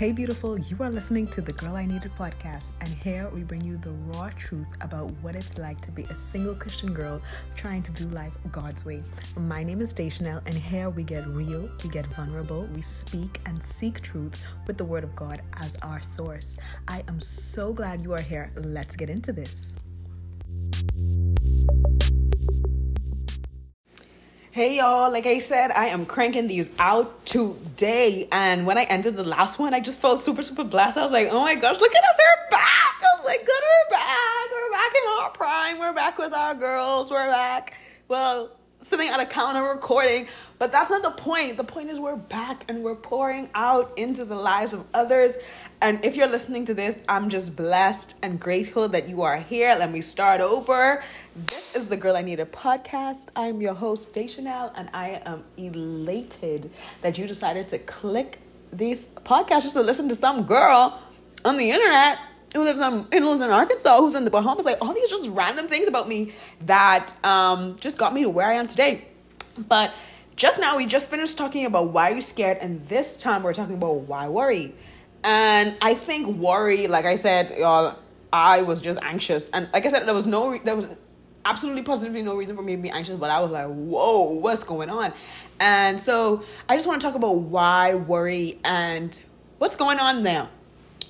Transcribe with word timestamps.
Hey, 0.00 0.12
beautiful, 0.12 0.56
you 0.56 0.78
are 0.80 0.88
listening 0.88 1.26
to 1.26 1.42
the 1.42 1.52
Girl 1.52 1.76
I 1.76 1.84
Needed 1.84 2.12
podcast, 2.18 2.72
and 2.80 2.88
here 2.88 3.28
we 3.34 3.42
bring 3.42 3.60
you 3.60 3.76
the 3.76 3.90
raw 3.90 4.30
truth 4.30 4.66
about 4.80 5.10
what 5.20 5.36
it's 5.36 5.58
like 5.58 5.78
to 5.82 5.90
be 5.90 6.04
a 6.04 6.16
single 6.16 6.54
Christian 6.54 6.94
girl 6.94 7.20
trying 7.54 7.82
to 7.82 7.92
do 7.92 8.08
life 8.08 8.32
God's 8.50 8.86
way. 8.86 9.02
My 9.36 9.62
name 9.62 9.82
is 9.82 9.92
Deschanel, 9.92 10.40
and 10.46 10.54
here 10.54 10.88
we 10.88 11.02
get 11.02 11.26
real, 11.26 11.68
we 11.84 11.90
get 11.90 12.06
vulnerable, 12.14 12.64
we 12.74 12.80
speak 12.80 13.42
and 13.44 13.62
seek 13.62 14.00
truth 14.00 14.42
with 14.66 14.78
the 14.78 14.86
Word 14.86 15.04
of 15.04 15.14
God 15.14 15.42
as 15.58 15.76
our 15.82 16.00
source. 16.00 16.56
I 16.88 17.02
am 17.06 17.20
so 17.20 17.74
glad 17.74 18.00
you 18.00 18.14
are 18.14 18.22
here. 18.22 18.52
Let's 18.56 18.96
get 18.96 19.10
into 19.10 19.34
this. 19.34 19.78
Hey 24.52 24.78
y'all, 24.78 25.12
like 25.12 25.26
I 25.26 25.38
said, 25.38 25.70
I 25.70 25.86
am 25.86 26.04
cranking 26.04 26.48
these 26.48 26.70
out 26.80 27.24
today. 27.24 28.26
And 28.32 28.66
when 28.66 28.78
I 28.78 28.82
ended 28.82 29.16
the 29.16 29.22
last 29.22 29.60
one, 29.60 29.74
I 29.74 29.78
just 29.78 30.00
felt 30.00 30.18
super, 30.18 30.42
super 30.42 30.64
blessed. 30.64 30.98
I 30.98 31.02
was 31.02 31.12
like, 31.12 31.28
oh 31.30 31.40
my 31.40 31.54
gosh, 31.54 31.80
look 31.80 31.94
at 31.94 32.02
us, 32.02 32.18
we're 32.18 32.50
back. 32.50 33.00
I 33.00 33.16
was 33.16 33.26
like, 33.26 33.46
good, 33.46 33.62
we're 33.62 33.90
back. 33.96 34.50
We're 34.50 34.72
back 34.72 34.92
in 34.92 35.22
our 35.22 35.30
prime. 35.30 35.78
We're 35.78 35.92
back 35.92 36.18
with 36.18 36.32
our 36.32 36.56
girls. 36.56 37.12
We're 37.12 37.28
back. 37.28 37.74
Well, 38.08 38.50
sitting 38.82 39.08
at 39.08 39.20
a 39.20 39.26
counter 39.26 39.62
recording. 39.62 40.26
But 40.58 40.72
that's 40.72 40.90
not 40.90 41.02
the 41.02 41.10
point. 41.10 41.56
The 41.56 41.64
point 41.64 41.90
is 41.90 42.00
we're 42.00 42.16
back 42.16 42.64
and 42.68 42.82
we're 42.82 42.94
pouring 42.94 43.50
out 43.54 43.92
into 43.96 44.24
the 44.24 44.34
lives 44.34 44.72
of 44.72 44.84
others. 44.94 45.36
And 45.80 46.04
if 46.04 46.16
you're 46.16 46.28
listening 46.28 46.66
to 46.66 46.74
this, 46.74 47.00
I'm 47.08 47.30
just 47.30 47.56
blessed 47.56 48.16
and 48.22 48.38
grateful 48.38 48.88
that 48.88 49.08
you 49.08 49.22
are 49.22 49.38
here. 49.38 49.74
Let 49.78 49.90
me 49.90 50.00
start 50.00 50.40
over. 50.40 51.02
This 51.34 51.74
is 51.74 51.88
the 51.88 51.96
Girl 51.96 52.16
I 52.16 52.22
Needed 52.22 52.52
podcast. 52.52 53.28
I'm 53.34 53.60
your 53.60 53.74
host, 53.74 54.12
Deschanel, 54.12 54.72
and 54.74 54.90
I 54.92 55.22
am 55.24 55.44
elated 55.56 56.70
that 57.02 57.16
you 57.16 57.26
decided 57.26 57.68
to 57.68 57.78
click 57.78 58.40
these 58.72 59.14
podcasts 59.16 59.62
just 59.62 59.74
to 59.74 59.82
listen 59.82 60.08
to 60.10 60.14
some 60.14 60.44
girl 60.44 61.00
on 61.44 61.56
the 61.56 61.70
internet 61.70 62.18
who 62.54 62.64
lives 62.64 62.80
in 62.80 63.06
who 63.12 63.28
lives 63.28 63.40
in 63.40 63.50
Arkansas, 63.50 63.98
who's 63.98 64.14
in 64.14 64.24
the 64.24 64.30
Bahamas. 64.30 64.64
Like 64.64 64.78
all 64.80 64.92
these 64.92 65.08
just 65.08 65.28
random 65.28 65.68
things 65.68 65.88
about 65.88 66.08
me 66.08 66.32
that 66.66 67.12
um, 67.24 67.76
just 67.80 67.98
got 67.98 68.12
me 68.12 68.22
to 68.22 68.28
where 68.28 68.48
I 68.48 68.54
am 68.54 68.66
today. 68.66 69.06
But 69.56 69.92
just 70.36 70.58
now, 70.58 70.76
we 70.76 70.86
just 70.86 71.10
finished 71.10 71.36
talking 71.36 71.66
about 71.66 71.90
why 71.90 72.10
you're 72.10 72.20
scared, 72.20 72.58
and 72.60 72.86
this 72.88 73.16
time 73.16 73.42
we're 73.42 73.52
talking 73.52 73.74
about 73.74 73.94
why 74.02 74.28
worry. 74.28 74.74
And 75.22 75.74
I 75.82 75.94
think 75.94 76.38
worry, 76.38 76.86
like 76.86 77.04
I 77.04 77.16
said, 77.16 77.58
y'all, 77.58 77.98
I 78.32 78.62
was 78.62 78.80
just 78.80 78.98
anxious. 79.02 79.50
And 79.50 79.68
like 79.72 79.84
I 79.84 79.88
said, 79.90 80.06
there 80.06 80.14
was 80.14 80.26
no, 80.26 80.58
there 80.64 80.74
was 80.74 80.88
absolutely 81.44 81.82
positively 81.82 82.22
no 82.22 82.36
reason 82.36 82.56
for 82.56 82.62
me 82.62 82.76
to 82.76 82.82
be 82.82 82.90
anxious, 82.90 83.18
but 83.18 83.30
I 83.30 83.40
was 83.40 83.50
like, 83.50 83.66
whoa, 83.66 84.30
what's 84.30 84.64
going 84.64 84.88
on? 84.88 85.12
And 85.58 86.00
so 86.00 86.44
I 86.68 86.76
just 86.76 86.86
want 86.86 87.00
to 87.02 87.06
talk 87.06 87.16
about 87.16 87.36
why 87.36 87.94
worry 87.94 88.58
and 88.64 89.18
what's 89.58 89.76
going 89.76 89.98
on 89.98 90.22
now. 90.22 90.48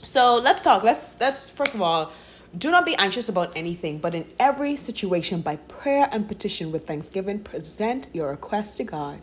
So 0.03 0.37
let's 0.37 0.63
talk. 0.63 0.83
Let's 0.83 1.21
let's 1.21 1.51
first 1.51 1.75
of 1.75 1.83
all 1.83 2.13
do 2.59 2.73
not 2.73 2.85
be 2.85 2.97
anxious 2.97 3.29
about 3.29 3.53
anything, 3.55 3.99
but 3.99 4.13
in 4.13 4.27
every 4.41 4.75
situation, 4.75 5.41
by 5.41 5.55
prayer 5.55 6.09
and 6.11 6.27
petition 6.27 6.73
with 6.73 6.85
thanksgiving, 6.85 7.39
present 7.39 8.09
your 8.13 8.31
request 8.31 8.79
to 8.79 8.85
God, 8.85 9.21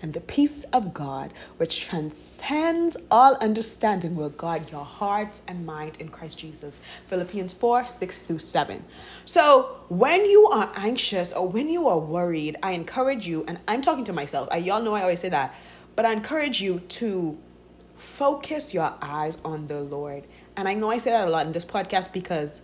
and 0.00 0.14
the 0.14 0.20
peace 0.22 0.64
of 0.72 0.94
God, 0.94 1.30
which 1.58 1.82
transcends 1.82 2.96
all 3.10 3.34
understanding, 3.36 4.16
will 4.16 4.30
guard 4.30 4.70
your 4.70 4.84
hearts 4.84 5.42
and 5.46 5.66
mind 5.66 5.98
in 5.98 6.08
Christ 6.08 6.38
Jesus. 6.38 6.80
Philippians 7.08 7.52
4 7.52 7.84
6 7.84 8.16
through 8.16 8.38
7. 8.38 8.82
So, 9.26 9.76
when 9.88 10.24
you 10.24 10.46
are 10.46 10.72
anxious 10.74 11.34
or 11.34 11.46
when 11.46 11.68
you 11.68 11.86
are 11.86 11.98
worried, 11.98 12.56
I 12.62 12.70
encourage 12.70 13.26
you, 13.26 13.44
and 13.46 13.58
I'm 13.68 13.82
talking 13.82 14.04
to 14.04 14.14
myself, 14.14 14.48
I, 14.50 14.56
y'all 14.56 14.82
know 14.82 14.94
I 14.94 15.02
always 15.02 15.20
say 15.20 15.28
that, 15.28 15.54
but 15.96 16.06
I 16.06 16.12
encourage 16.12 16.62
you 16.62 16.80
to 16.80 17.36
focus 18.00 18.74
your 18.74 18.92
eyes 19.02 19.38
on 19.44 19.66
the 19.66 19.80
Lord. 19.80 20.24
And 20.56 20.68
I 20.68 20.74
know 20.74 20.90
I 20.90 20.98
say 20.98 21.10
that 21.10 21.26
a 21.26 21.30
lot 21.30 21.46
in 21.46 21.52
this 21.52 21.64
podcast 21.64 22.12
because 22.12 22.62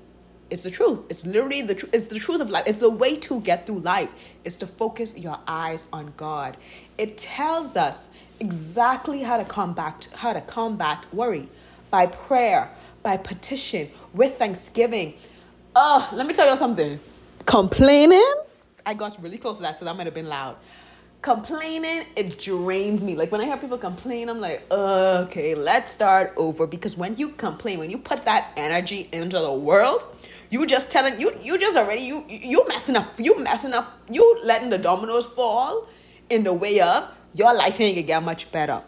it's 0.51 0.63
the 0.63 0.71
truth. 0.71 1.01
It's 1.09 1.27
literally 1.27 1.63
the 1.63 1.75
truth. 1.75 1.95
It's 1.95 2.07
the 2.07 2.19
truth 2.19 2.41
of 2.41 2.51
life. 2.51 2.65
It's 2.67 2.79
the 2.79 2.91
way 2.91 3.17
to 3.17 3.41
get 3.41 3.67
through 3.67 3.81
life. 3.81 4.13
Is 4.45 4.57
to 4.57 4.67
focus 4.67 5.17
your 5.17 5.39
eyes 5.47 5.87
on 5.93 6.13
God. 6.17 6.57
It 6.99 7.19
tells 7.19 7.77
us 7.77 8.11
exactly 8.39 9.23
how 9.23 9.37
to 9.37 9.45
combat 9.45 10.09
how 10.15 10.33
to 10.33 10.41
combat 10.41 11.07
worry 11.13 11.49
by 11.91 12.07
prayer, 12.07 12.71
by 13.03 13.17
petition, 13.17 13.91
with 14.13 14.37
thanksgiving. 14.37 15.15
Oh, 15.75 16.09
let 16.13 16.27
me 16.27 16.35
tell 16.35 16.49
you 16.49 16.57
something. 16.57 16.99
Complaining, 17.45 18.35
I 18.85 18.95
got 18.95 19.17
really 19.21 19.39
close 19.39 19.57
to 19.57 19.63
that, 19.63 19.79
so 19.79 19.85
that 19.85 19.97
might 19.97 20.07
have 20.07 20.15
been 20.15 20.29
loud. 20.29 20.57
Complaining, 21.27 22.05
it 22.15 22.39
drains 22.39 23.03
me. 23.03 23.17
Like 23.17 23.33
when 23.33 23.41
I 23.41 23.47
hear 23.47 23.57
people 23.57 23.79
complain, 23.79 24.29
I'm 24.29 24.41
like, 24.41 24.65
okay, 24.71 25.57
let's 25.57 25.91
start 25.91 26.33
over. 26.37 26.69
Because 26.69 26.97
when 26.97 27.17
you 27.17 27.31
complain, 27.31 27.81
when 27.81 27.91
you 27.91 27.99
put 27.99 28.25
that 28.27 28.53
energy 28.57 29.09
into 29.11 29.41
the 29.41 29.53
world, 29.53 30.07
you 30.51 30.65
just 30.69 30.89
telling 30.89 31.19
you 31.19 31.37
you 31.43 31.59
just 31.59 31.77
already 31.77 32.03
you 32.03 32.25
you 32.29 32.65
messing 32.69 32.95
up. 32.95 33.19
You 33.19 33.41
messing 33.41 33.75
up. 33.75 33.99
You 34.09 34.39
letting 34.45 34.71
the 34.71 34.79
dominoes 34.79 35.27
fall 35.27 35.89
in 36.31 36.45
the 36.45 36.53
way 36.53 36.79
of 36.79 37.11
your 37.35 37.53
life 37.53 37.81
ain't 37.81 37.97
gonna 37.97 38.07
get 38.07 38.23
much 38.23 38.53
better. 38.53 38.85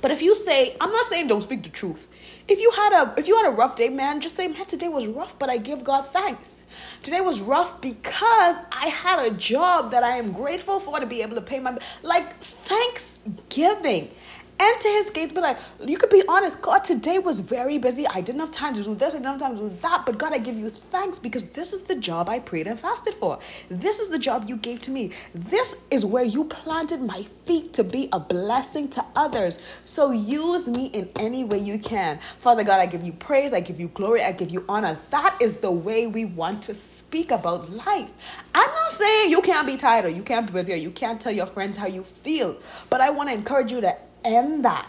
But 0.00 0.12
if 0.12 0.22
you 0.22 0.36
say, 0.36 0.76
I'm 0.80 0.92
not 0.92 1.06
saying 1.06 1.26
don't 1.26 1.42
speak 1.42 1.64
the 1.64 1.68
truth. 1.68 2.06
If 2.48 2.60
you 2.60 2.70
had 2.72 2.92
a 2.92 3.14
if 3.18 3.28
you 3.28 3.36
had 3.36 3.46
a 3.46 3.54
rough 3.54 3.76
day, 3.76 3.88
man, 3.88 4.20
just 4.20 4.34
say, 4.34 4.48
man, 4.48 4.66
today 4.66 4.88
was 4.88 5.06
rough, 5.06 5.38
but 5.38 5.48
I 5.48 5.58
give 5.58 5.84
God 5.84 6.06
thanks. 6.06 6.64
Today 7.02 7.20
was 7.20 7.40
rough 7.40 7.80
because 7.80 8.56
I 8.72 8.88
had 8.88 9.20
a 9.20 9.30
job 9.30 9.92
that 9.92 10.02
I 10.02 10.16
am 10.16 10.32
grateful 10.32 10.80
for 10.80 10.98
to 10.98 11.06
be 11.06 11.22
able 11.22 11.36
to 11.36 11.42
pay 11.42 11.60
my 11.60 11.78
like 12.02 12.36
thanksgiving 12.42 14.10
enter 14.58 14.88
his 14.90 15.10
gates, 15.10 15.32
be 15.32 15.40
like, 15.40 15.58
you 15.80 15.96
could 15.96 16.10
be 16.10 16.22
honest. 16.28 16.62
God, 16.62 16.84
today 16.84 17.18
was 17.18 17.40
very 17.40 17.78
busy. 17.78 18.06
I 18.06 18.20
didn't 18.20 18.40
have 18.40 18.50
time 18.50 18.74
to 18.74 18.82
do 18.82 18.94
this. 18.94 19.14
I 19.14 19.18
didn't 19.18 19.32
have 19.32 19.40
time 19.40 19.56
to 19.56 19.68
do 19.68 19.76
that. 19.82 20.04
But 20.06 20.18
God, 20.18 20.32
I 20.32 20.38
give 20.38 20.56
you 20.56 20.70
thanks 20.70 21.18
because 21.18 21.50
this 21.50 21.72
is 21.72 21.84
the 21.84 21.94
job 21.94 22.28
I 22.28 22.38
prayed 22.38 22.66
and 22.66 22.78
fasted 22.78 23.14
for. 23.14 23.38
This 23.68 23.98
is 23.98 24.08
the 24.08 24.18
job 24.18 24.48
you 24.48 24.56
gave 24.56 24.80
to 24.82 24.90
me. 24.90 25.10
This 25.34 25.76
is 25.90 26.04
where 26.04 26.24
you 26.24 26.44
planted 26.44 27.02
my 27.02 27.22
feet 27.46 27.72
to 27.74 27.84
be 27.84 28.08
a 28.12 28.20
blessing 28.20 28.88
to 28.90 29.04
others. 29.16 29.58
So 29.84 30.10
use 30.10 30.68
me 30.68 30.86
in 30.86 31.10
any 31.18 31.44
way 31.44 31.58
you 31.58 31.78
can. 31.78 32.20
Father 32.38 32.64
God, 32.64 32.80
I 32.80 32.86
give 32.86 33.02
you 33.02 33.12
praise. 33.12 33.52
I 33.52 33.60
give 33.60 33.80
you 33.80 33.88
glory. 33.88 34.22
I 34.22 34.32
give 34.32 34.50
you 34.50 34.64
honor. 34.68 34.98
That 35.10 35.36
is 35.40 35.54
the 35.54 35.70
way 35.70 36.06
we 36.06 36.24
want 36.24 36.62
to 36.64 36.74
speak 36.74 37.30
about 37.30 37.70
life. 37.70 38.10
I'm 38.54 38.70
not 38.70 38.92
saying 38.92 39.30
you 39.30 39.42
can't 39.42 39.66
be 39.66 39.76
tired 39.76 40.04
or 40.04 40.08
you 40.08 40.22
can't 40.22 40.46
be 40.46 40.52
busy 40.52 40.72
or 40.72 40.76
you 40.76 40.90
can't 40.90 41.20
tell 41.20 41.32
your 41.32 41.46
friends 41.46 41.76
how 41.76 41.86
you 41.86 42.04
feel, 42.04 42.56
but 42.90 43.00
I 43.00 43.10
want 43.10 43.28
to 43.28 43.34
encourage 43.34 43.72
you 43.72 43.80
to 43.80 43.96
end 44.24 44.64
that. 44.64 44.88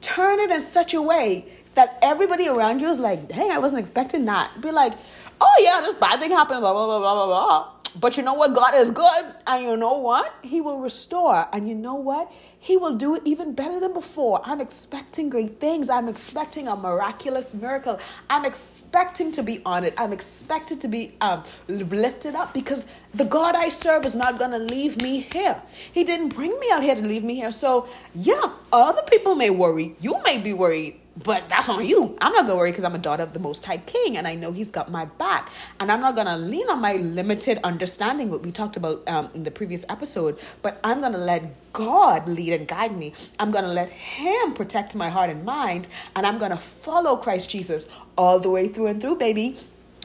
Turn 0.00 0.40
it 0.40 0.50
in 0.50 0.60
such 0.60 0.94
a 0.94 1.02
way 1.02 1.46
that 1.74 1.98
everybody 2.02 2.48
around 2.48 2.80
you 2.80 2.88
is 2.88 2.98
like, 2.98 3.28
dang, 3.28 3.50
I 3.50 3.58
wasn't 3.58 3.80
expecting 3.80 4.24
that. 4.26 4.60
Be 4.60 4.70
like, 4.70 4.94
oh 5.40 5.54
yeah, 5.60 5.80
this 5.80 5.94
bad 5.94 6.20
thing 6.20 6.30
happened, 6.30 6.60
blah, 6.60 6.72
blah, 6.72 6.86
blah, 6.86 6.98
blah, 6.98 7.14
blah, 7.14 7.26
blah. 7.26 7.71
But 8.00 8.16
you 8.16 8.22
know 8.22 8.34
what? 8.34 8.54
God 8.54 8.74
is 8.74 8.90
good. 8.90 9.34
And 9.46 9.64
you 9.64 9.76
know 9.76 9.98
what? 9.98 10.34
He 10.42 10.60
will 10.60 10.78
restore. 10.78 11.46
And 11.52 11.68
you 11.68 11.74
know 11.74 11.94
what? 11.94 12.32
He 12.58 12.76
will 12.76 12.96
do 12.96 13.16
it 13.16 13.22
even 13.24 13.54
better 13.54 13.80
than 13.80 13.92
before. 13.92 14.40
I'm 14.44 14.60
expecting 14.60 15.28
great 15.28 15.60
things. 15.60 15.90
I'm 15.90 16.08
expecting 16.08 16.68
a 16.68 16.76
miraculous 16.76 17.54
miracle. 17.54 17.98
I'm 18.30 18.44
expecting 18.44 19.32
to 19.32 19.42
be 19.42 19.60
honored. 19.66 19.94
I'm 19.98 20.12
expected 20.12 20.80
to 20.80 20.88
be 20.88 21.14
um, 21.20 21.44
lifted 21.68 22.34
up 22.34 22.54
because 22.54 22.86
the 23.12 23.24
God 23.24 23.54
I 23.54 23.68
serve 23.68 24.06
is 24.06 24.14
not 24.14 24.38
going 24.38 24.52
to 24.52 24.58
leave 24.58 25.02
me 25.02 25.20
here. 25.20 25.60
He 25.92 26.04
didn't 26.04 26.30
bring 26.30 26.58
me 26.60 26.70
out 26.70 26.82
here 26.82 26.94
to 26.94 27.02
leave 27.02 27.24
me 27.24 27.34
here. 27.34 27.52
So, 27.52 27.88
yeah, 28.14 28.52
other 28.72 29.02
people 29.02 29.34
may 29.34 29.50
worry. 29.50 29.96
You 30.00 30.22
may 30.22 30.38
be 30.38 30.52
worried 30.54 31.01
but 31.16 31.48
that's 31.48 31.68
on 31.68 31.84
you. 31.84 32.16
I'm 32.20 32.32
not 32.32 32.46
gonna 32.46 32.56
worry 32.56 32.70
because 32.70 32.84
I'm 32.84 32.94
a 32.94 32.98
daughter 32.98 33.22
of 33.22 33.32
the 33.32 33.38
Most 33.38 33.64
High 33.64 33.78
King, 33.78 34.16
and 34.16 34.26
I 34.26 34.34
know 34.34 34.52
He's 34.52 34.70
got 34.70 34.90
my 34.90 35.04
back. 35.04 35.50
And 35.78 35.92
I'm 35.92 36.00
not 36.00 36.16
gonna 36.16 36.38
lean 36.38 36.68
on 36.68 36.80
my 36.80 36.94
limited 36.94 37.58
understanding, 37.62 38.30
what 38.30 38.42
we 38.42 38.50
talked 38.50 38.76
about 38.76 39.06
um, 39.08 39.28
in 39.34 39.44
the 39.44 39.50
previous 39.50 39.84
episode. 39.88 40.38
But 40.62 40.80
I'm 40.82 41.00
gonna 41.00 41.18
let 41.18 41.72
God 41.72 42.28
lead 42.28 42.52
and 42.54 42.66
guide 42.66 42.96
me. 42.96 43.12
I'm 43.38 43.50
gonna 43.50 43.68
let 43.68 43.90
Him 43.90 44.54
protect 44.54 44.94
my 44.94 45.10
heart 45.10 45.28
and 45.30 45.44
mind, 45.44 45.88
and 46.16 46.26
I'm 46.26 46.38
gonna 46.38 46.58
follow 46.58 47.16
Christ 47.16 47.50
Jesus 47.50 47.86
all 48.16 48.38
the 48.38 48.50
way 48.50 48.68
through 48.68 48.86
and 48.86 49.00
through, 49.00 49.16
baby. 49.16 49.58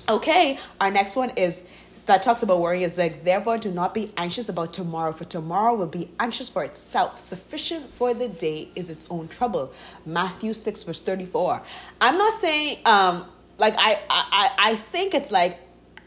Okay, 0.09 0.57
our 0.79 0.91
next 0.91 1.15
one 1.15 1.31
is 1.31 1.63
that 2.07 2.21
talks 2.21 2.41
about 2.41 2.59
worry 2.59 2.83
is 2.83 2.97
like, 2.97 3.23
therefore, 3.23 3.57
do 3.57 3.71
not 3.71 3.93
be 3.93 4.11
anxious 4.17 4.49
about 4.49 4.73
tomorrow, 4.73 5.11
for 5.11 5.25
tomorrow 5.25 5.75
will 5.75 5.87
be 5.87 6.09
anxious 6.19 6.49
for 6.49 6.63
itself. 6.63 7.23
Sufficient 7.23 7.91
for 7.91 8.13
the 8.13 8.27
day 8.27 8.69
is 8.75 8.89
its 8.89 9.05
own 9.09 9.27
trouble. 9.27 9.71
Matthew 10.05 10.53
6, 10.53 10.83
verse 10.83 11.01
34. 11.01 11.61
I'm 12.01 12.17
not 12.17 12.33
saying, 12.33 12.79
um, 12.85 13.25
like, 13.57 13.75
I, 13.77 13.99
I, 14.09 14.51
I 14.57 14.75
think 14.75 15.13
it's 15.13 15.31
like, 15.31 15.59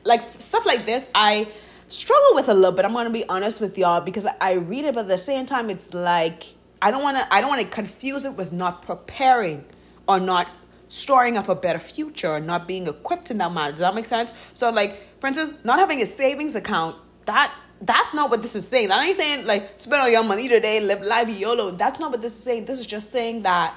like 0.05 0.23
stuff 0.41 0.65
like 0.67 0.87
this, 0.87 1.07
I 1.15 1.49
struggle 1.89 2.35
with 2.35 2.49
a 2.49 2.55
little 2.55 2.73
bit. 2.73 2.85
I'm 2.85 2.93
going 2.93 3.05
to 3.05 3.11
be 3.11 3.29
honest 3.29 3.61
with 3.61 3.77
y'all 3.77 4.01
because 4.01 4.27
I 4.41 4.53
read 4.53 4.87
it, 4.87 4.95
but 4.95 5.03
at 5.03 5.09
the 5.09 5.19
same 5.19 5.45
time, 5.45 5.69
it's 5.69 5.93
like, 5.93 6.45
I 6.81 6.91
don't 6.91 7.03
want 7.03 7.19
to, 7.19 7.35
I 7.35 7.43
don't 7.43 7.51
want 7.51 7.61
to 7.63 7.69
confuse 7.69 8.25
it 8.25 8.33
with 8.33 8.53
not 8.53 8.83
preparing 8.83 9.67
or 10.09 10.19
not 10.19 10.49
storing 10.91 11.39
up 11.39 11.49
a 11.49 11.55
better 11.55 11.79
future, 11.79 12.35
and 12.37 12.47
not 12.47 12.69
being 12.69 12.87
equipped 12.87 13.31
in 13.31 13.39
that 13.39 13.53
manner. 13.53 13.71
Does 13.71 13.81
that 13.81 13.95
make 13.95 14.05
sense? 14.05 14.33
So, 14.53 14.69
like, 14.71 15.21
for 15.21 15.29
instance, 15.29 15.55
not 15.65 15.79
having 15.79 16.03
a 16.03 16.07
savings 16.07 16.55
account, 16.57 16.97
that 17.25 17.55
that's 17.81 18.13
not 18.13 18.29
what 18.31 18.43
this 18.43 18.55
is 18.55 18.69
saying. 18.69 18.89
That 18.89 19.03
ain't 19.03 19.17
saying 19.17 19.47
like 19.47 19.81
spend 19.81 20.03
all 20.03 20.09
your 20.09 20.25
money 20.25 20.49
today, 20.49 20.81
live 20.81 21.01
life 21.01 21.29
YOLO. 21.31 21.71
That's 21.71 21.99
not 21.99 22.11
what 22.11 22.21
this 22.21 22.37
is 22.37 22.43
saying. 22.43 22.67
This 22.67 22.79
is 22.79 22.87
just 22.87 23.11
saying 23.11 23.43
that 23.43 23.75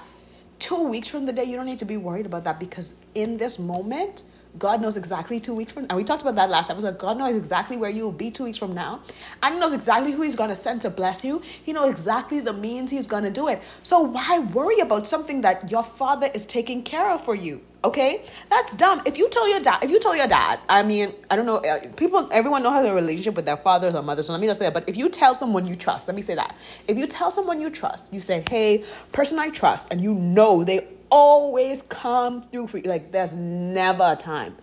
two 0.59 0.87
weeks 0.87 1.07
from 1.07 1.25
the 1.25 1.33
day, 1.33 1.45
you 1.45 1.55
don't 1.55 1.65
need 1.65 1.79
to 1.79 1.85
be 1.85 1.97
worried 1.97 2.25
about 2.25 2.43
that 2.43 2.59
because 2.59 2.95
in 3.15 3.37
this 3.37 3.59
moment, 3.59 4.23
God 4.57 4.81
knows 4.81 4.97
exactly 4.97 5.39
two 5.39 5.53
weeks 5.53 5.71
from 5.71 5.85
and 5.89 5.97
we 5.97 6.03
talked 6.03 6.21
about 6.21 6.35
that 6.35 6.49
last 6.49 6.69
episode. 6.69 6.97
God 6.97 7.17
knows 7.17 7.35
exactly 7.35 7.77
where 7.77 7.89
you 7.89 8.03
will 8.03 8.11
be 8.11 8.29
two 8.29 8.43
weeks 8.43 8.57
from 8.57 8.73
now. 8.73 9.01
And 9.41 9.55
he 9.55 9.59
knows 9.59 9.73
exactly 9.73 10.11
who 10.11 10.21
he's 10.21 10.35
gonna 10.35 10.55
send 10.55 10.81
to 10.81 10.89
bless 10.89 11.23
you. 11.23 11.41
He 11.63 11.73
knows 11.73 11.89
exactly 11.89 12.39
the 12.39 12.53
means 12.53 12.91
he's 12.91 13.07
gonna 13.07 13.31
do 13.31 13.47
it. 13.47 13.61
So 13.81 14.01
why 14.01 14.39
worry 14.39 14.79
about 14.79 15.07
something 15.07 15.41
that 15.41 15.71
your 15.71 15.83
father 15.83 16.29
is 16.33 16.45
taking 16.45 16.83
care 16.83 17.09
of 17.09 17.23
for 17.23 17.35
you? 17.35 17.61
Okay? 17.83 18.23
That's 18.49 18.73
dumb. 18.75 19.01
If 19.05 19.17
you 19.17 19.29
tell 19.29 19.49
your 19.49 19.59
dad, 19.59 19.83
if 19.83 19.89
you 19.89 19.99
tell 19.99 20.15
your 20.15 20.27
dad, 20.27 20.59
I 20.69 20.83
mean, 20.83 21.13
I 21.29 21.35
don't 21.35 21.45
know, 21.45 21.57
uh, 21.57 21.79
people, 21.97 22.29
everyone 22.31 22.63
knows 22.63 22.73
has 22.73 22.85
a 22.85 22.93
relationship 22.93 23.35
with 23.35 23.45
their 23.45 23.57
fathers 23.57 23.93
or 23.93 24.01
mothers. 24.01 24.27
So 24.27 24.31
let 24.33 24.39
me 24.39 24.47
just 24.47 24.59
say 24.59 24.65
that. 24.65 24.73
But 24.73 24.87
if 24.87 24.95
you 24.95 25.09
tell 25.09 25.35
someone 25.35 25.65
you 25.65 25.75
trust, 25.75 26.07
let 26.07 26.15
me 26.15 26.21
say 26.21 26.35
that. 26.35 26.55
If 26.87 26.97
you 26.97 27.07
tell 27.07 27.29
someone 27.29 27.59
you 27.59 27.69
trust, 27.69 28.13
you 28.13 28.21
say, 28.21 28.43
hey, 28.49 28.85
person 29.11 29.37
I 29.37 29.49
trust, 29.49 29.89
and 29.91 29.99
you 29.99 30.13
know 30.13 30.63
they 30.63 30.87
always 31.13 31.83
come 31.83 32.41
through 32.41 32.67
for 32.67 32.79
you. 32.79 32.89
Like 32.89 33.11
there's 33.11 33.35
never 33.35 34.03
a 34.03 34.15
time. 34.15 34.55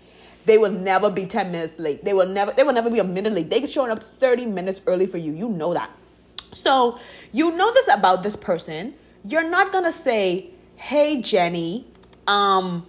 They 0.46 0.58
will 0.58 0.72
never 0.72 1.08
be 1.08 1.24
10 1.24 1.52
minutes 1.52 1.78
late. 1.78 2.04
They 2.04 2.12
will 2.12 2.26
never 2.26 2.52
they 2.52 2.64
will 2.64 2.72
never 2.72 2.90
be 2.90 2.98
a 2.98 3.04
minute 3.04 3.32
late. 3.32 3.48
They 3.48 3.60
can 3.60 3.68
show 3.68 3.88
up 3.88 4.02
30 4.02 4.46
minutes 4.46 4.82
early 4.86 5.06
for 5.06 5.18
you. 5.18 5.32
You 5.32 5.48
know 5.48 5.72
that. 5.74 5.90
So 6.52 6.98
you 7.30 7.52
know 7.52 7.72
this 7.72 7.88
about 7.88 8.24
this 8.24 8.34
person. 8.34 8.94
You're 9.24 9.48
not 9.48 9.70
gonna 9.70 9.92
say, 9.92 10.50
hey 10.74 11.22
Jenny, 11.22 11.86
um, 12.26 12.84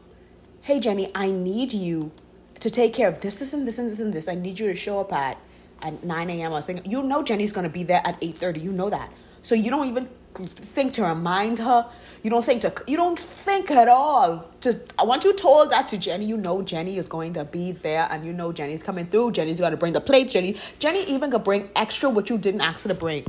hey 0.61 0.79
Jenny, 0.79 1.11
I 1.13 1.29
need 1.29 1.71
you 1.71 2.11
to 2.59 2.69
take 2.69 2.93
care 2.95 3.07
of 3.07 3.21
this, 3.21 3.37
this, 3.37 3.53
and 3.53 3.67
this, 3.67 3.77
and 3.77 3.91
this, 3.91 3.99
and 3.99 4.11
this. 4.11 4.27
I 4.27 4.35
need 4.35 4.59
you 4.59 4.67
to 4.67 4.75
show 4.75 4.99
up 4.99 5.13
at 5.13 5.37
at 5.83 6.03
9 6.03 6.29
a.m. 6.31 6.51
or 6.51 6.61
something. 6.61 6.89
You 6.89 7.03
know 7.03 7.21
Jenny's 7.21 7.51
gonna 7.51 7.69
be 7.69 7.83
there 7.83 8.01
at 8.03 8.19
8:30. 8.21 8.63
You 8.63 8.71
know 8.71 8.89
that. 8.89 9.11
So 9.43 9.53
you 9.53 9.69
don't 9.69 9.87
even 9.87 10.09
think 10.35 10.93
to 10.93 11.03
remind 11.03 11.59
her. 11.59 11.89
You 12.23 12.29
don't 12.29 12.45
think 12.45 12.61
to 12.61 12.73
you 12.87 12.97
don't 12.97 13.17
think 13.17 13.71
at 13.71 13.87
all. 13.87 14.45
To 14.61 14.79
once 14.99 15.25
you 15.25 15.33
told 15.33 15.71
that 15.71 15.87
to 15.87 15.97
Jenny, 15.97 16.25
you 16.25 16.37
know 16.37 16.61
Jenny 16.61 16.97
is 16.97 17.07
going 17.07 17.33
to 17.33 17.45
be 17.45 17.71
there 17.71 18.07
and 18.11 18.25
you 18.25 18.33
know 18.33 18.51
Jenny's 18.51 18.83
coming 18.83 19.07
through. 19.07 19.31
Jenny's 19.31 19.59
gonna 19.59 19.77
bring 19.77 19.93
the 19.93 20.01
plate. 20.01 20.29
Jenny 20.29 20.57
Jenny 20.79 21.03
even 21.05 21.31
could 21.31 21.43
bring 21.43 21.69
extra 21.75 22.09
what 22.09 22.29
you 22.29 22.37
didn't 22.37 22.61
ask 22.61 22.83
her 22.83 22.89
to 22.89 22.95
bring. 22.95 23.25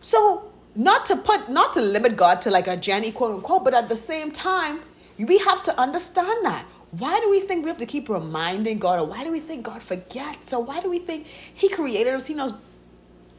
So 0.00 0.50
not 0.74 1.04
to 1.06 1.16
put 1.16 1.48
not 1.48 1.72
to 1.74 1.80
limit 1.80 2.16
God 2.16 2.42
to 2.42 2.50
like 2.50 2.66
a 2.66 2.76
Jenny 2.76 3.12
quote 3.12 3.34
unquote, 3.34 3.64
but 3.64 3.74
at 3.74 3.88
the 3.88 3.96
same 3.96 4.30
time, 4.30 4.80
we 5.18 5.38
have 5.38 5.62
to 5.64 5.78
understand 5.78 6.44
that. 6.44 6.64
Why 6.90 7.20
do 7.20 7.30
we 7.30 7.40
think 7.40 7.64
we 7.64 7.70
have 7.70 7.78
to 7.78 7.86
keep 7.86 8.08
reminding 8.08 8.78
God, 8.78 8.98
or 8.98 9.06
why 9.06 9.24
do 9.24 9.32
we 9.32 9.40
think 9.40 9.64
God 9.64 9.82
forgets, 9.82 10.52
or 10.52 10.62
why 10.62 10.80
do 10.80 10.90
we 10.90 10.98
think 10.98 11.26
He 11.26 11.68
created 11.68 12.12
us? 12.14 12.26
He 12.26 12.34
knows. 12.34 12.56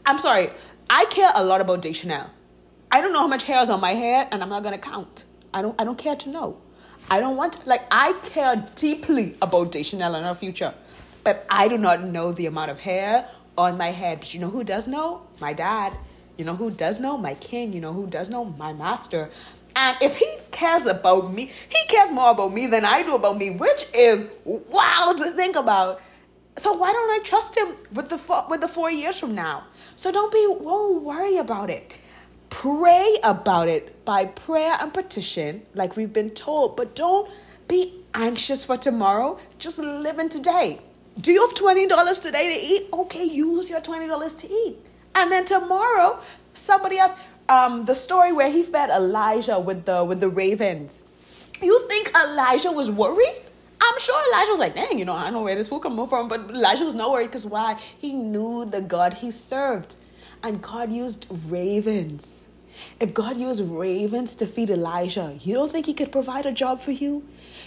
I'm 0.05 0.17
sorry, 0.17 0.49
I 0.89 1.05
care 1.05 1.31
a 1.35 1.43
lot 1.43 1.61
about 1.61 1.81
Deschanel. 1.81 2.29
I 2.93 3.01
don't 3.01 3.11
know 3.11 3.21
how 3.21 3.27
much 3.27 3.45
hair 3.45 3.59
is 3.59 3.71
on 3.71 3.81
my 3.81 3.93
head, 3.95 4.27
and 4.31 4.43
I'm 4.43 4.49
not 4.49 4.61
gonna 4.61 4.77
count. 4.77 5.23
I 5.51 5.63
don't. 5.63 5.81
I 5.81 5.83
don't 5.83 5.97
care 5.97 6.15
to 6.15 6.29
know. 6.29 6.57
I 7.09 7.19
don't 7.19 7.35
want. 7.35 7.65
Like 7.65 7.87
I 7.89 8.13
care 8.21 8.67
deeply 8.75 9.35
about 9.41 9.71
Deschanel 9.71 10.13
and 10.13 10.23
her 10.27 10.35
future, 10.35 10.75
but 11.23 11.43
I 11.49 11.67
do 11.67 11.79
not 11.79 12.03
know 12.03 12.31
the 12.31 12.45
amount 12.45 12.69
of 12.69 12.81
hair 12.81 13.27
on 13.57 13.77
my 13.77 13.89
head. 13.89 14.19
But 14.19 14.35
you 14.35 14.39
know 14.39 14.51
who 14.51 14.63
does 14.63 14.87
know? 14.87 15.23
My 15.41 15.53
dad. 15.53 15.97
You 16.37 16.45
know 16.45 16.55
who 16.55 16.69
does 16.69 16.99
know? 16.99 17.17
My 17.17 17.33
king. 17.33 17.73
You 17.73 17.81
know 17.81 17.93
who 17.93 18.05
does 18.05 18.29
know? 18.29 18.45
My 18.45 18.73
master. 18.73 19.31
And 19.75 19.97
if 19.99 20.17
he 20.17 20.27
cares 20.51 20.85
about 20.85 21.33
me, 21.33 21.47
he 21.47 21.87
cares 21.87 22.11
more 22.11 22.29
about 22.29 22.53
me 22.53 22.67
than 22.67 22.85
I 22.85 23.01
do 23.01 23.15
about 23.15 23.39
me, 23.39 23.49
which 23.49 23.87
is 23.95 24.29
wild 24.45 25.17
to 25.17 25.31
think 25.31 25.55
about. 25.55 25.99
So 26.57 26.73
why 26.73 26.93
don't 26.93 27.09
I 27.09 27.23
trust 27.23 27.57
him 27.57 27.75
with 27.91 28.09
the 28.09 28.19
four, 28.19 28.45
with 28.51 28.61
the 28.61 28.67
four 28.67 28.91
years 28.91 29.19
from 29.19 29.33
now? 29.33 29.63
So 29.95 30.11
don't 30.11 30.31
be 30.31 30.45
won't 30.47 31.01
worry 31.01 31.37
about 31.37 31.71
it. 31.71 31.97
Pray 32.49 33.17
about 33.23 33.67
it 33.67 34.05
by 34.05 34.25
prayer 34.25 34.77
and 34.79 34.93
petition, 34.93 35.63
like 35.73 35.95
we've 35.95 36.13
been 36.13 36.29
told, 36.29 36.75
but 36.77 36.95
don't 36.95 37.29
be 37.67 38.03
anxious 38.13 38.63
for 38.63 38.77
tomorrow. 38.77 39.39
Just 39.59 39.79
live 39.79 40.19
in 40.19 40.29
today. 40.29 40.79
Do 41.19 41.31
you 41.31 41.45
have 41.45 41.55
$20 41.55 42.21
today 42.21 42.53
to 42.53 42.65
eat? 42.65 42.89
Okay, 42.93 43.23
use 43.23 43.69
your 43.69 43.81
$20 43.81 44.39
to 44.39 44.49
eat. 44.49 44.77
And 45.15 45.31
then 45.31 45.45
tomorrow, 45.45 46.19
somebody 46.53 46.97
else, 46.97 47.13
um, 47.49 47.85
the 47.85 47.95
story 47.95 48.31
where 48.31 48.49
he 48.49 48.63
fed 48.63 48.89
Elijah 48.89 49.59
with 49.59 49.85
the 49.85 50.03
with 50.03 50.19
the 50.19 50.29
ravens. 50.29 51.03
You 51.61 51.87
think 51.87 52.11
Elijah 52.15 52.71
was 52.71 52.89
worried? 52.89 53.41
I'm 53.79 53.99
sure 53.99 54.15
Elijah 54.29 54.51
was 54.51 54.59
like, 54.59 54.75
dang, 54.75 54.97
you 54.97 55.05
know, 55.05 55.15
I 55.15 55.29
know 55.29 55.41
where 55.41 55.55
this 55.55 55.69
food 55.69 55.81
coming 55.81 56.07
from, 56.07 56.29
but 56.29 56.49
Elijah 56.49 56.85
was 56.85 56.95
not 56.95 57.11
worried 57.11 57.27
because 57.27 57.45
why? 57.45 57.79
He 57.99 58.13
knew 58.13 58.65
the 58.65 58.81
God 58.81 59.15
he 59.15 59.29
served. 59.29 59.95
And 60.43 60.61
God 60.61 60.91
used 60.91 61.25
ravens. 61.47 62.47
If 62.99 63.13
God 63.13 63.37
used 63.37 63.61
ravens 63.63 64.35
to 64.35 64.45
feed 64.45 64.69
Elijah, 64.69 65.37
you 65.41 65.53
don't 65.53 65.71
think 65.71 65.85
he 65.85 65.93
could 65.93 66.11
provide 66.11 66.45
a 66.45 66.51
job 66.51 66.81
for 66.81 66.91
you? 66.91 67.23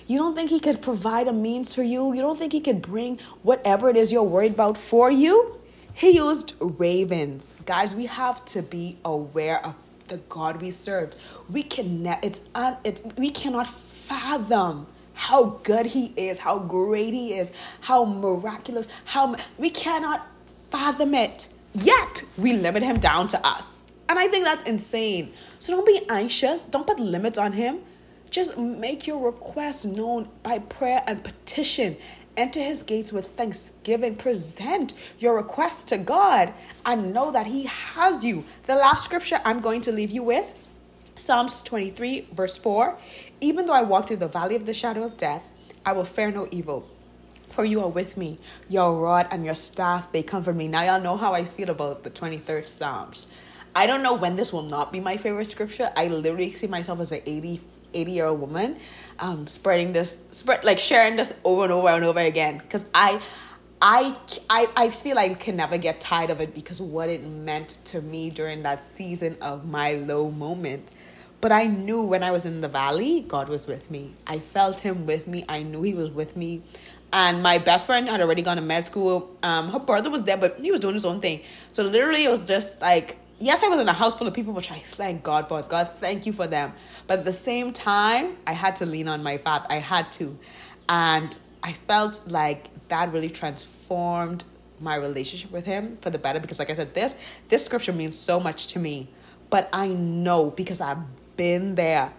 You 0.06 0.18
don't 0.18 0.34
think 0.34 0.50
he 0.50 0.60
could 0.60 0.82
provide 0.82 1.26
a 1.26 1.32
means 1.32 1.74
for 1.74 1.82
you? 1.82 2.12
You 2.12 2.20
don't 2.20 2.38
think 2.38 2.52
he 2.52 2.60
could 2.60 2.82
bring 2.82 3.18
whatever 3.42 3.88
it 3.88 3.96
is 3.96 4.12
you're 4.12 4.22
worried 4.22 4.52
about 4.52 4.76
for 4.76 5.10
you? 5.10 5.58
He 5.94 6.10
used 6.10 6.54
ravens. 6.60 7.54
Guys, 7.64 7.94
we 7.94 8.06
have 8.06 8.44
to 8.46 8.60
be 8.60 8.98
aware 9.04 9.64
of 9.64 9.74
the 10.08 10.18
God 10.28 10.60
we 10.60 10.70
served. 10.70 11.16
We 11.48 11.62
can 11.62 12.02
ne- 12.02 12.18
it's 12.22 12.40
un- 12.54 12.76
it's 12.84 13.00
we 13.16 13.30
cannot 13.30 13.66
fathom 13.66 14.86
how 15.14 15.60
good 15.64 15.86
he 15.86 16.12
is, 16.16 16.38
how 16.40 16.58
great 16.58 17.14
he 17.14 17.32
is, 17.32 17.50
how 17.80 18.04
miraculous, 18.04 18.86
how 19.06 19.36
we 19.56 19.70
cannot 19.70 20.26
fathom 20.70 21.14
it. 21.14 21.48
Yet 21.82 22.24
we 22.38 22.54
limit 22.54 22.82
him 22.82 22.98
down 22.98 23.28
to 23.28 23.46
us. 23.46 23.84
And 24.08 24.18
I 24.18 24.28
think 24.28 24.44
that's 24.44 24.64
insane. 24.64 25.32
So 25.58 25.74
don't 25.74 25.86
be 25.86 26.08
anxious. 26.08 26.64
Don't 26.64 26.86
put 26.86 26.98
limits 26.98 27.38
on 27.38 27.52
him. 27.52 27.80
Just 28.30 28.56
make 28.56 29.06
your 29.06 29.24
request 29.24 29.84
known 29.84 30.28
by 30.42 30.58
prayer 30.58 31.02
and 31.06 31.22
petition. 31.22 31.96
Enter 32.36 32.60
his 32.60 32.82
gates 32.82 33.12
with 33.12 33.28
thanksgiving. 33.28 34.14
Present 34.16 34.94
your 35.18 35.34
request 35.34 35.88
to 35.88 35.98
God 35.98 36.54
and 36.84 37.12
know 37.12 37.30
that 37.30 37.46
he 37.46 37.64
has 37.64 38.24
you. 38.24 38.44
The 38.64 38.76
last 38.76 39.04
scripture 39.04 39.40
I'm 39.44 39.60
going 39.60 39.82
to 39.82 39.92
leave 39.92 40.10
you 40.10 40.22
with 40.22 40.66
Psalms 41.16 41.62
23, 41.62 42.28
verse 42.32 42.56
4. 42.56 42.96
Even 43.40 43.66
though 43.66 43.74
I 43.74 43.82
walk 43.82 44.08
through 44.08 44.18
the 44.18 44.28
valley 44.28 44.56
of 44.56 44.66
the 44.66 44.74
shadow 44.74 45.04
of 45.04 45.16
death, 45.16 45.42
I 45.84 45.92
will 45.92 46.04
fear 46.04 46.30
no 46.30 46.48
evil 46.50 46.88
for 47.56 47.64
you 47.64 47.80
are 47.80 47.88
with 47.88 48.18
me. 48.18 48.38
Your 48.68 49.00
rod 49.00 49.28
and 49.30 49.44
your 49.44 49.54
staff, 49.54 50.12
they 50.12 50.22
comfort 50.22 50.54
me. 50.54 50.68
Now, 50.68 50.82
y'all 50.82 51.00
know 51.00 51.16
how 51.16 51.32
I 51.32 51.44
feel 51.44 51.70
about 51.70 52.04
the 52.04 52.10
23rd 52.10 52.68
Psalms. 52.68 53.26
I 53.74 53.86
don't 53.86 54.02
know 54.02 54.12
when 54.12 54.36
this 54.36 54.52
will 54.52 54.62
not 54.62 54.92
be 54.92 55.00
my 55.00 55.16
favorite 55.16 55.46
scripture. 55.46 55.90
I 55.96 56.08
literally 56.08 56.52
see 56.52 56.66
myself 56.66 57.00
as 57.00 57.12
an 57.12 57.22
80, 57.24 57.62
80 57.94 58.12
year 58.12 58.26
old 58.26 58.40
woman 58.40 58.78
um, 59.18 59.46
spreading 59.46 59.94
this, 59.94 60.22
spread 60.32 60.64
like 60.64 60.78
sharing 60.78 61.16
this 61.16 61.32
over 61.44 61.64
and 61.64 61.72
over 61.72 61.88
and 61.88 62.04
over 62.04 62.20
again. 62.20 62.58
Because 62.58 62.84
I, 62.94 63.22
I, 63.80 64.16
I, 64.50 64.68
I 64.76 64.90
feel 64.90 65.18
I 65.18 65.32
can 65.32 65.56
never 65.56 65.78
get 65.78 65.98
tired 65.98 66.28
of 66.28 66.42
it 66.42 66.54
because 66.54 66.80
what 66.80 67.08
it 67.08 67.24
meant 67.24 67.76
to 67.86 68.02
me 68.02 68.28
during 68.28 68.64
that 68.64 68.82
season 68.82 69.38
of 69.40 69.66
my 69.66 69.94
low 69.94 70.30
moment. 70.30 70.90
But 71.40 71.52
I 71.52 71.66
knew 71.66 72.02
when 72.02 72.22
I 72.22 72.30
was 72.30 72.46
in 72.46 72.60
the 72.60 72.68
valley, 72.68 73.20
God 73.20 73.48
was 73.48 73.66
with 73.66 73.90
me. 73.90 74.14
I 74.26 74.38
felt 74.38 74.80
Him 74.80 75.06
with 75.06 75.26
me. 75.26 75.44
I 75.48 75.62
knew 75.62 75.82
He 75.82 75.94
was 75.94 76.10
with 76.10 76.36
me 76.36 76.62
and 77.12 77.42
my 77.42 77.58
best 77.58 77.86
friend 77.86 78.08
had 78.08 78.20
already 78.20 78.42
gone 78.42 78.56
to 78.56 78.62
med 78.62 78.86
school. 78.86 79.30
Um, 79.42 79.70
her 79.70 79.78
brother 79.78 80.10
was 80.10 80.22
there, 80.22 80.36
but 80.36 80.60
he 80.60 80.70
was 80.70 80.80
doing 80.80 80.94
his 80.94 81.04
own 81.04 81.20
thing. 81.20 81.42
So 81.72 81.82
literally, 81.82 82.24
it 82.24 82.30
was 82.30 82.44
just 82.44 82.80
like, 82.80 83.18
yes, 83.38 83.62
I 83.62 83.68
was 83.68 83.80
in 83.80 83.88
a 83.88 83.92
house 83.92 84.14
full 84.14 84.26
of 84.26 84.34
people, 84.34 84.52
which 84.52 84.70
I 84.70 84.78
thank 84.78 85.22
God 85.22 85.48
for. 85.48 85.62
God, 85.62 85.88
thank 86.00 86.26
you 86.26 86.32
for 86.32 86.46
them. 86.46 86.72
But 87.06 87.20
at 87.20 87.24
the 87.24 87.32
same 87.32 87.72
time, 87.72 88.36
I 88.46 88.52
had 88.52 88.76
to 88.76 88.86
lean 88.86 89.08
on 89.08 89.22
my 89.22 89.38
faith. 89.38 89.62
I 89.70 89.76
had 89.76 90.12
to, 90.12 90.38
and 90.88 91.36
I 91.62 91.72
felt 91.72 92.20
like 92.26 92.68
that 92.88 93.12
really 93.12 93.30
transformed 93.30 94.44
my 94.78 94.96
relationship 94.96 95.50
with 95.50 95.64
him 95.64 95.96
for 95.98 96.10
the 96.10 96.18
better. 96.18 96.40
Because, 96.40 96.58
like 96.58 96.70
I 96.70 96.74
said, 96.74 96.94
this 96.94 97.20
this 97.48 97.64
scripture 97.64 97.92
means 97.92 98.18
so 98.18 98.40
much 98.40 98.66
to 98.68 98.78
me. 98.78 99.08
But 99.48 99.68
I 99.72 99.88
know 99.88 100.50
because 100.50 100.80
I've 100.80 100.98
been 101.36 101.74
there 101.74 102.12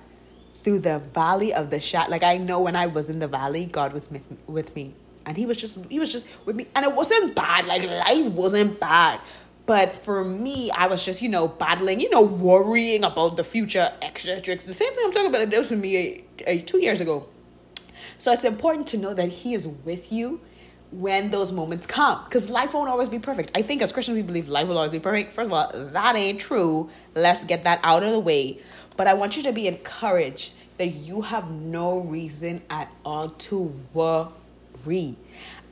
through 0.56 0.80
the 0.80 1.00
valley 1.00 1.54
of 1.54 1.70
the 1.70 1.80
shadow. 1.80 2.12
Like 2.12 2.24
I 2.24 2.38
know 2.38 2.60
when 2.60 2.76
I 2.76 2.88
was 2.88 3.10
in 3.10 3.20
the 3.20 3.28
valley, 3.28 3.66
God 3.66 3.94
was 3.94 4.10
with 4.48 4.76
me, 4.76 4.94
and 5.26 5.38
He 5.38 5.46
was 5.46 5.58
just 5.58 5.78
He 5.90 6.00
was 6.00 6.12
just 6.12 6.28
with 6.46 6.56
me, 6.56 6.68
and 6.76 6.86
it 6.86 6.94
wasn't 6.94 7.36
bad. 7.36 7.66
Like 7.66 7.84
life 7.84 8.32
wasn't 8.32 8.80
bad. 8.80 9.20
But 9.66 9.96
for 9.96 10.24
me, 10.24 10.72
I 10.72 10.88
was 10.88 11.04
just, 11.04 11.22
you 11.22 11.28
know, 11.28 11.50
battling, 11.50 12.00
you 12.00 12.10
know, 12.10 12.22
worrying 12.22 13.04
about 13.04 13.36
the 13.36 13.44
future, 13.44 13.92
etc. 14.02 14.56
The 14.56 14.74
same 14.74 14.94
thing 14.96 15.04
I'm 15.06 15.12
talking 15.12 15.28
about, 15.28 15.42
it 15.42 15.60
was 15.60 15.70
with 15.70 15.80
me 15.80 15.98
a, 15.98 16.52
a, 16.52 16.62
two 16.62 16.82
years 16.82 17.02
ago. 17.02 17.28
So 18.18 18.32
it's 18.32 18.46
important 18.46 18.88
to 18.88 18.98
know 18.98 19.14
that 19.14 19.28
He 19.28 19.54
is 19.54 19.68
with 19.68 20.12
you 20.12 20.40
when 20.92 21.32
those 21.32 21.52
moments 21.52 21.86
come 21.86 22.24
because 22.24 22.50
life 22.50 22.74
won't 22.74 22.90
always 22.90 23.10
be 23.10 23.20
perfect. 23.20 23.52
I 23.54 23.62
think 23.62 23.82
as 23.82 23.92
Christians, 23.92 24.16
we 24.16 24.22
believe 24.22 24.48
life 24.48 24.68
will 24.68 24.78
always 24.78 24.94
be 24.94 25.02
perfect. 25.02 25.34
First 25.34 25.48
of 25.48 25.54
all, 25.54 25.72
that 25.74 26.16
ain't 26.16 26.40
true. 26.40 26.90
Let's 27.14 27.44
get 27.44 27.66
that 27.66 27.82
out 27.84 28.04
of 28.04 28.12
the 28.12 28.20
way. 28.20 28.60
But 28.98 29.08
I 29.08 29.14
want 29.14 29.38
you 29.38 29.44
to 29.44 29.54
be 29.54 29.68
encouraged 29.68 30.52
that 30.78 30.88
you 30.88 31.22
have 31.22 31.50
no 31.50 32.00
reason 32.00 32.62
at 32.70 32.92
all 33.06 33.30
to 33.30 33.74
worry. 33.94 35.16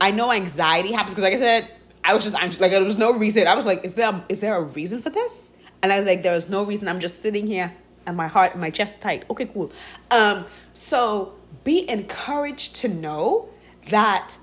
I 0.00 0.10
know 0.10 0.32
anxiety 0.32 0.92
happens 0.92 1.12
because, 1.12 1.24
like 1.24 1.34
I 1.34 1.38
said, 1.38 1.70
I 2.04 2.14
was 2.14 2.24
just 2.24 2.36
anxious. 2.36 2.60
Like 2.60 2.70
there 2.70 2.82
was 2.82 2.98
no 2.98 3.12
reason. 3.12 3.46
I 3.46 3.54
was 3.54 3.66
like, 3.66 3.84
is 3.84 3.94
there 3.94 4.24
is 4.28 4.40
there 4.40 4.56
a 4.56 4.62
reason 4.62 5.02
for 5.02 5.10
this? 5.10 5.52
And 5.82 5.92
I 5.92 5.98
was 5.98 6.06
like, 6.06 6.22
there 6.22 6.34
is 6.34 6.48
no 6.48 6.64
reason. 6.64 6.88
I'm 6.88 7.00
just 7.00 7.20
sitting 7.20 7.46
here 7.46 7.74
and 8.06 8.16
my 8.16 8.28
heart 8.28 8.52
and 8.52 8.60
my 8.60 8.70
chest 8.70 9.00
tight. 9.00 9.24
Okay, 9.30 9.46
cool. 9.46 9.72
Um, 10.10 10.46
so 10.72 11.34
be 11.64 11.88
encouraged 11.88 12.76
to 12.76 12.88
know 12.88 13.48
that 13.90 14.38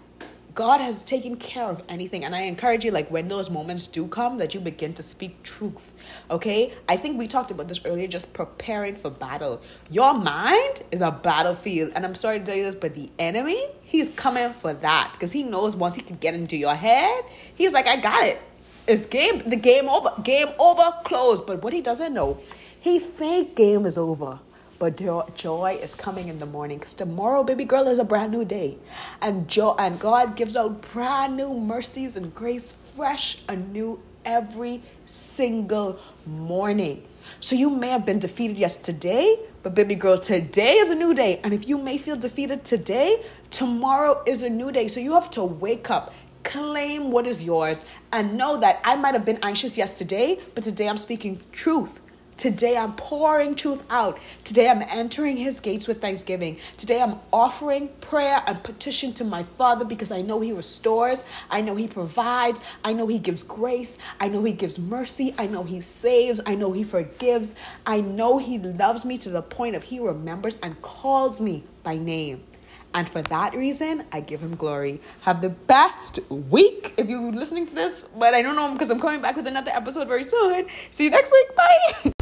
God 0.56 0.82
has 0.82 1.02
taken 1.02 1.38
care 1.38 1.66
of 1.66 1.84
anything. 1.90 2.24
And 2.24 2.36
I 2.36 2.42
encourage 2.42 2.86
you, 2.86 2.92
like, 2.92 3.10
when 3.10 3.28
those 3.28 3.50
moments 3.50 3.88
do 3.88 4.08
come, 4.08 4.38
that 4.38 4.54
you 4.54 4.60
begin 4.60 4.94
to 4.96 5.04
speak 5.04 5.42
truth. 5.42 5.92
Okay? 6.30 6.74
I 6.88 6.96
think 6.96 7.18
we 7.18 7.28
talked 7.28 7.50
about 7.50 7.68
this 7.68 7.82
earlier, 7.86 8.08
just 8.08 8.34
preparing 8.34 8.96
for 8.96 9.10
battle. 9.10 9.62
Your 9.90 10.14
mind 10.14 10.84
is 10.92 11.02
a 11.02 11.12
battlefield. 11.12 11.94
And 11.96 12.06
I'm 12.06 12.16
sorry 12.16 12.40
to 12.40 12.46
tell 12.46 12.56
you 12.56 12.66
this, 12.66 12.76
but 12.76 12.94
the 12.94 13.10
enemy, 13.18 13.66
he's 13.82 14.14
coming 14.14 14.54
for 14.54 14.74
that. 14.74 15.14
Because 15.14 15.32
he 15.32 15.42
knows 15.42 15.76
once 15.76 15.96
he 15.96 16.02
can 16.02 16.18
get 16.18 16.36
into 16.36 16.56
your 16.56 16.76
head, 16.76 17.24
he's 17.56 17.74
like, 17.74 17.88
I 17.88 17.98
got 17.98 18.24
it. 18.24 18.42
It's 18.88 19.06
game, 19.06 19.42
the 19.48 19.56
game 19.56 19.90
over. 19.90 20.14
Game 20.22 20.50
over, 20.60 20.84
closed. 21.04 21.48
But 21.48 21.64
what 21.64 21.74
he 21.74 21.82
doesn't 21.82 22.14
know, 22.14 22.40
he 22.80 23.00
think 23.00 23.56
game 23.56 23.86
is 23.86 23.98
over 23.98 24.40
but 24.84 24.98
joy 25.36 25.80
is 25.82 25.96
coming 25.96 26.28
in 26.28 26.40
the 26.40 26.46
morning 26.46 26.78
because 26.78 26.94
tomorrow 26.94 27.42
baby 27.42 27.64
girl 27.64 27.88
is 27.88 28.00
a 28.00 28.04
brand 28.04 28.34
new 28.34 28.44
day. 28.44 28.78
And 29.22 29.48
joy 29.48 29.76
and 29.80 29.98
god 29.98 30.36
gives 30.36 30.58
out 30.58 30.82
brand 30.92 31.38
new 31.38 31.54
mercies 31.54 32.18
and 32.18 32.36
grace 32.36 32.74
fresh 32.74 33.38
anew 33.48 34.02
every 34.26 34.84
single 35.06 36.02
morning. 36.26 37.08
So 37.40 37.56
you 37.56 37.70
may 37.70 37.88
have 37.92 38.06
been 38.06 38.20
defeated 38.20 38.58
yesterday 38.58 39.38
but 39.62 39.74
baby 39.74 39.96
girl 39.96 40.18
today 40.18 40.74
is 40.74 40.90
a 40.90 40.96
new 40.96 41.14
day. 41.14 41.40
And 41.46 41.54
if 41.54 41.66
you 41.70 41.78
may 41.78 41.98
feel 41.98 42.18
defeated 42.18 42.66
today 42.66 43.24
tomorrow 43.52 44.22
is 44.28 44.44
a 44.44 44.50
new 44.50 44.70
day. 44.70 44.90
So 44.90 45.00
you 45.00 45.14
have 45.14 45.30
to 45.32 45.46
wake 45.46 45.90
up 45.90 46.14
claim 46.44 47.10
what 47.10 47.26
is 47.26 47.42
yours 47.42 47.86
and 48.12 48.38
know 48.38 48.58
that 48.58 48.82
i 48.84 48.98
might 48.98 49.14
have 49.14 49.24
been 49.24 49.40
anxious 49.44 49.78
yesterday 49.78 50.38
but 50.54 50.62
today 50.62 50.90
i'm 50.90 50.98
speaking 50.98 51.40
truth 51.54 52.02
Today 52.38 52.78
I'm 52.78 52.94
pouring 52.94 53.56
truth 53.56 53.84
out. 53.90 54.20
Today 54.44 54.70
I'm 54.70 54.82
entering 54.82 55.38
his 55.38 55.60
gates 55.60 55.88
with 55.88 56.02
thanksgiving. 56.02 56.58
Today 56.78 57.02
I'm 57.02 57.20
offering 57.32 57.90
prayer 58.02 58.44
and 58.48 58.62
petition 58.64 59.14
to 59.14 59.24
my 59.24 59.44
Father 59.44 59.86
because 59.86 60.12
I 60.12 60.22
know 60.22 60.40
he 60.42 60.52
restores. 60.52 61.24
I 61.50 61.62
know 61.62 61.76
he 61.76 61.88
provides. 61.88 62.62
I 62.84 62.94
know 62.94 63.08
he 63.08 63.20
gives 63.20 63.44
grace. 63.44 63.98
I 64.20 64.28
know 64.28 64.44
he 64.44 64.52
gives 64.52 64.80
mercy. 64.80 65.34
I 65.38 65.48
know 65.48 65.64
he 65.64 65.82
saves. 65.82 66.42
I 66.46 66.56
know 66.56 66.72
he 66.72 66.84
forgives. 66.84 67.56
I 67.86 68.02
know 68.02 68.40
he 68.40 68.58
loves 68.58 69.06
me 69.06 69.18
to 69.20 69.30
the 69.30 69.42
point 69.42 69.76
of 69.76 69.84
he 69.84 70.00
remembers 70.00 70.58
and 70.58 70.82
calls 70.82 71.40
me 71.40 71.64
by 71.84 71.98
name. 71.98 72.44
And 72.94 73.10
for 73.10 73.22
that 73.24 73.56
reason, 73.56 74.06
I 74.12 74.20
give 74.20 74.42
him 74.42 74.56
glory. 74.56 75.02
Have 75.22 75.42
the 75.42 75.50
best 75.50 76.20
week 76.30 76.94
if 76.98 77.10
you're 77.10 77.32
listening 77.32 77.68
to 77.68 77.74
this. 77.74 78.04
But 78.04 78.34
I 78.34 78.42
don't 78.42 78.56
know 78.56 78.72
because 78.72 78.90
I'm 78.90 79.00
coming 79.00 79.22
back 79.22 79.36
with 79.36 79.48
another 79.48 79.72
episode 79.72 80.08
very 80.08 80.24
soon. 80.24 80.68
See 80.92 81.06
you 81.06 81.10
next 81.10 81.32
week. 81.32 81.56
Bye. 81.56 82.10